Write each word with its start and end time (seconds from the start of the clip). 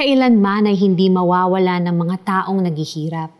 Kailanman 0.00 0.64
ay 0.64 0.80
hindi 0.80 1.12
mawawala 1.12 1.76
ng 1.84 1.92
mga 1.92 2.16
taong 2.24 2.64
naghihirap. 2.64 3.36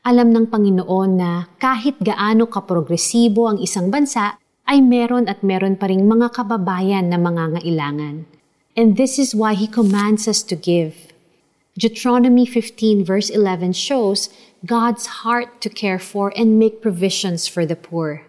Alam 0.00 0.32
ng 0.32 0.48
Panginoon 0.48 1.10
na 1.12 1.44
kahit 1.60 2.00
gaano 2.00 2.48
kaprogresibo 2.48 3.44
ang 3.44 3.60
isang 3.60 3.92
bansa, 3.92 4.40
ay 4.64 4.80
meron 4.80 5.28
at 5.28 5.44
meron 5.44 5.76
pa 5.76 5.92
ring 5.92 6.08
mga 6.08 6.32
kababayan 6.32 7.12
na 7.12 7.20
mangangailangan. 7.20 8.24
And 8.72 8.96
this 8.96 9.20
is 9.20 9.36
why 9.36 9.52
He 9.52 9.68
commands 9.68 10.24
us 10.24 10.40
to 10.48 10.56
give. 10.56 11.12
Deuteronomy 11.76 12.48
15 12.48 13.04
verse 13.04 13.28
11 13.28 13.76
shows 13.76 14.32
God's 14.64 15.20
heart 15.20 15.60
to 15.60 15.68
care 15.68 16.00
for 16.00 16.32
and 16.32 16.56
make 16.56 16.80
provisions 16.80 17.44
for 17.44 17.68
the 17.68 17.76
poor. 17.76 18.24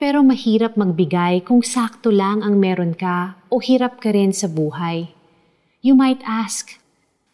Pero 0.00 0.24
mahirap 0.24 0.72
magbigay 0.72 1.44
kung 1.44 1.60
sakto 1.60 2.08
lang 2.08 2.40
ang 2.40 2.56
meron 2.56 2.96
ka 2.96 3.36
o 3.52 3.60
hirap 3.60 4.00
ka 4.00 4.08
rin 4.08 4.32
sa 4.32 4.48
buhay. 4.48 5.17
You 5.78 5.94
might 5.94 6.18
ask, 6.26 6.74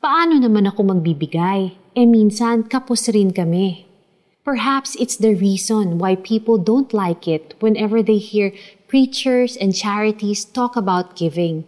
paano 0.04 0.36
naman 0.36 0.68
ako 0.68 0.92
magbibigay? 0.92 1.80
Eh 1.96 2.04
minsan 2.04 2.68
kapos 2.68 3.08
rin 3.08 3.32
kami. 3.32 3.88
Perhaps 4.44 5.00
it's 5.00 5.16
the 5.16 5.32
reason 5.32 5.96
why 5.96 6.12
people 6.12 6.60
don't 6.60 6.92
like 6.92 7.24
it 7.24 7.56
whenever 7.64 8.04
they 8.04 8.20
hear 8.20 8.52
preachers 8.84 9.56
and 9.56 9.72
charities 9.72 10.44
talk 10.44 10.76
about 10.76 11.16
giving. 11.16 11.64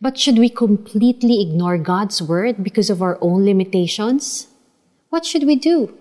But 0.00 0.16
should 0.16 0.40
we 0.40 0.48
completely 0.48 1.44
ignore 1.44 1.76
God's 1.76 2.24
word 2.24 2.64
because 2.64 2.88
of 2.88 3.04
our 3.04 3.20
own 3.20 3.44
limitations? 3.44 4.48
What 5.12 5.28
should 5.28 5.44
we 5.44 5.60
do? 5.60 5.92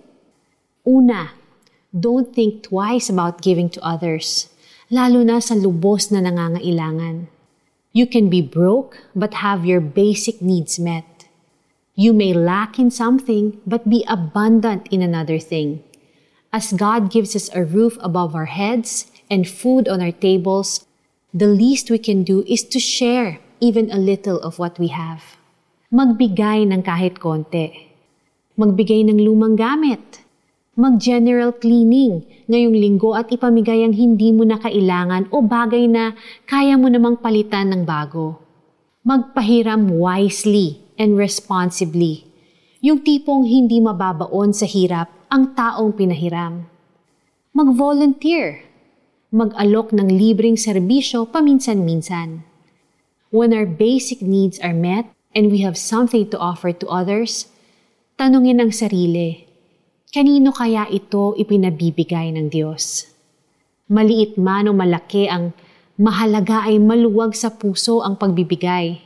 Una, 0.87 1.35
don't 1.91 2.31
think 2.31 2.71
twice 2.71 3.11
about 3.11 3.43
giving 3.43 3.67
to 3.75 3.83
others, 3.83 4.47
lalo 4.87 5.27
na 5.27 5.43
sa 5.43 5.59
lubos 5.59 6.07
na 6.07 6.23
nangangailangan. 6.23 7.27
You 7.99 8.07
can 8.07 8.31
be 8.31 8.39
broke 8.39 9.03
but 9.11 9.43
have 9.43 9.67
your 9.67 9.83
basic 9.83 10.39
needs 10.39 10.79
met. 10.79 11.27
You 11.99 12.15
may 12.15 12.31
lack 12.31 12.79
in 12.79 12.95
something 12.95 13.59
but 13.67 13.91
be 13.91 14.07
abundant 14.07 14.87
in 14.87 15.03
another 15.03 15.35
thing. 15.35 15.83
As 16.55 16.71
God 16.71 17.11
gives 17.11 17.35
us 17.35 17.51
a 17.51 17.67
roof 17.67 17.99
above 17.99 18.39
our 18.39 18.47
heads 18.47 19.11
and 19.27 19.43
food 19.43 19.91
on 19.91 19.99
our 19.99 20.15
tables, 20.15 20.87
the 21.35 21.51
least 21.51 21.91
we 21.91 21.99
can 21.99 22.23
do 22.23 22.47
is 22.47 22.63
to 22.71 22.79
share 22.79 23.43
even 23.59 23.91
a 23.91 23.99
little 23.99 24.39
of 24.47 24.63
what 24.63 24.79
we 24.79 24.95
have. 24.95 25.35
Magbigay 25.91 26.71
ng 26.71 26.79
kahit 26.79 27.19
konti. 27.19 27.91
Magbigay 28.55 29.11
ng 29.11 29.19
lumang 29.19 29.59
gamit 29.59 30.23
mag-general 30.79 31.51
cleaning 31.59 32.23
ngayong 32.47 32.71
linggo 32.71 33.11
at 33.11 33.27
ipamigay 33.27 33.83
ang 33.83 33.91
hindi 33.91 34.31
mo 34.31 34.47
na 34.47 34.55
kailangan 34.55 35.27
o 35.27 35.43
bagay 35.43 35.91
na 35.91 36.15
kaya 36.47 36.79
mo 36.79 36.87
namang 36.87 37.19
palitan 37.19 37.75
ng 37.75 37.83
bago. 37.83 38.39
Magpahiram 39.03 39.91
wisely 39.91 40.79
and 40.95 41.19
responsibly. 41.19 42.23
Yung 42.79 43.03
tipong 43.03 43.43
hindi 43.43 43.83
mababaon 43.83 44.55
sa 44.55 44.63
hirap 44.63 45.11
ang 45.27 45.51
taong 45.51 45.99
pinahiram. 45.99 46.63
Mag-volunteer. 47.51 48.63
Mag-alok 49.35 49.91
ng 49.91 50.07
libreng 50.07 50.55
serbisyo 50.55 51.27
paminsan-minsan. 51.27 52.47
When 53.35 53.51
our 53.51 53.67
basic 53.67 54.23
needs 54.23 54.55
are 54.63 54.73
met 54.73 55.11
and 55.35 55.51
we 55.51 55.59
have 55.59 55.75
something 55.75 56.31
to 56.31 56.39
offer 56.39 56.71
to 56.71 56.87
others, 56.87 57.51
tanungin 58.15 58.63
ang 58.63 58.71
sarili, 58.71 59.48
Kanino 60.09 60.49
kaya 60.49 60.89
ito 60.89 61.37
ipinabibigay 61.37 62.33
ng 62.33 62.49
Diyos? 62.49 63.13
Maliit 63.93 64.41
man 64.41 64.65
o 64.65 64.73
malaki 64.73 65.29
ang 65.29 65.53
mahalaga 66.01 66.65
ay 66.65 66.81
maluwag 66.81 67.37
sa 67.37 67.53
puso 67.53 68.01
ang 68.01 68.17
pagbibigay. 68.17 69.05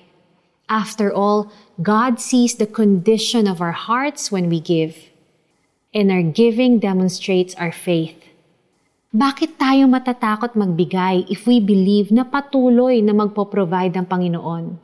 After 0.72 1.12
all, 1.12 1.52
God 1.84 2.24
sees 2.24 2.56
the 2.56 2.64
condition 2.64 3.52
of 3.52 3.60
our 3.60 3.76
hearts 3.76 4.32
when 4.32 4.48
we 4.48 4.64
give. 4.64 5.12
And 5.92 6.08
our 6.08 6.24
giving 6.24 6.80
demonstrates 6.80 7.52
our 7.60 7.76
faith. 7.76 8.16
Bakit 9.12 9.60
tayo 9.60 9.92
matatakot 9.92 10.56
magbigay 10.56 11.28
if 11.28 11.44
we 11.44 11.60
believe 11.60 12.16
na 12.16 12.24
patuloy 12.24 13.04
na 13.04 13.12
magpo-provide 13.12 13.92
ang 14.00 14.08
Panginoon? 14.08 14.80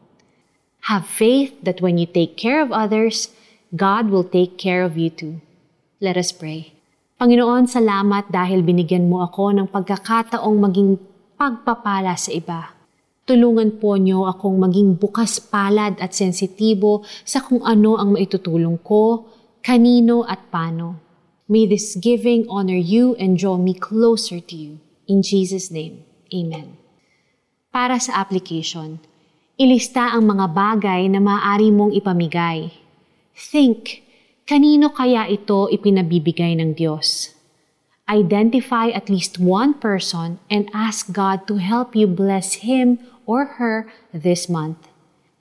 Have 0.91 1.07
faith 1.07 1.55
that 1.63 1.79
when 1.79 1.95
you 1.95 2.03
take 2.03 2.35
care 2.35 2.59
of 2.59 2.75
others, 2.75 3.31
God 3.71 4.11
will 4.11 4.27
take 4.27 4.59
care 4.59 4.83
of 4.83 4.99
you 4.99 5.07
too. 5.07 5.39
Let 5.99 6.15
us 6.15 6.31
pray. 6.31 6.71
Panginoon, 7.19 7.67
salamat 7.67 8.31
dahil 8.31 8.63
binigyan 8.63 9.11
mo 9.11 9.19
ako 9.19 9.51
ng 9.51 9.67
pagkakataong 9.67 10.55
maging 10.55 10.95
pagpapala 11.35 12.15
sa 12.15 12.31
iba. 12.31 12.71
Tulungan 13.27 13.83
po 13.83 13.99
niyo 13.99 14.23
akong 14.23 14.63
maging 14.63 14.95
bukas 14.95 15.43
palad 15.43 15.99
at 15.99 16.15
sensitibo 16.15 17.03
sa 17.27 17.43
kung 17.43 17.67
ano 17.67 17.99
ang 17.99 18.15
maitutulong 18.15 18.79
ko, 18.79 19.27
kanino 19.59 20.23
at 20.23 20.47
paano. 20.47 21.03
May 21.51 21.67
this 21.67 21.99
giving 21.99 22.47
honor 22.47 22.79
you 22.79 23.19
and 23.19 23.35
draw 23.35 23.59
me 23.59 23.75
closer 23.75 24.39
to 24.39 24.55
you. 24.55 24.79
In 25.03 25.19
Jesus' 25.19 25.67
name, 25.67 26.07
Amen. 26.31 26.79
Para 27.75 27.99
sa 27.99 28.23
application, 28.23 29.03
ilista 29.59 30.15
ang 30.15 30.31
mga 30.31 30.47
bagay 30.55 31.11
na 31.11 31.19
maaari 31.19 31.75
mong 31.75 31.91
ipamigay. 31.91 32.71
Think, 33.35 34.07
Kanino 34.49 34.89
kaya 34.89 35.29
ito 35.29 35.69
ipinabibigay 35.69 36.57
ng 36.57 36.73
Diyos? 36.73 37.37
Identify 38.09 38.89
at 38.89 39.05
least 39.05 39.37
one 39.37 39.77
person 39.77 40.41
and 40.49 40.73
ask 40.73 41.13
God 41.13 41.45
to 41.45 41.61
help 41.61 41.93
you 41.93 42.09
bless 42.09 42.65
him 42.65 42.97
or 43.29 43.61
her 43.61 43.85
this 44.09 44.49
month. 44.49 44.89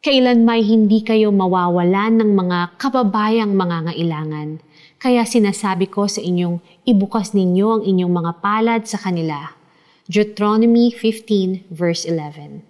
Kailan 0.05 0.45
may 0.45 0.61
hindi 0.61 1.01
kayo 1.01 1.33
mawawalan 1.33 2.21
ng 2.21 2.37
mga 2.37 2.77
kababayang 2.77 3.57
mga 3.57 3.89
ngailangan. 3.89 4.61
Kaya 5.01 5.25
sinasabi 5.25 5.89
ko 5.89 6.05
sa 6.05 6.21
inyong 6.21 6.61
ibukas 6.85 7.33
ninyo 7.33 7.81
ang 7.81 7.83
inyong 7.89 8.13
mga 8.13 8.33
palad 8.45 8.85
sa 8.85 9.01
kanila. 9.01 9.57
Deuteronomy 10.05 10.93
15 10.93 11.65
verse 11.73 12.05
11. 12.05 12.61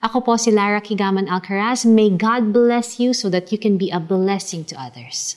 Ako 0.00 0.24
po 0.24 0.40
si 0.40 0.48
Lara 0.48 0.80
Kigaman 0.80 1.28
Alcaraz. 1.28 1.84
May 1.84 2.08
God 2.08 2.56
bless 2.56 2.96
you 2.96 3.12
so 3.12 3.28
that 3.28 3.52
you 3.52 3.60
can 3.60 3.76
be 3.76 3.92
a 3.92 4.00
blessing 4.00 4.64
to 4.64 4.72
others. 4.80 5.36